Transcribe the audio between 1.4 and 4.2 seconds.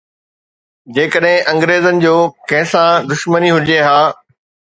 انگريزن جو ڪنهن سان دشمني هجي ها.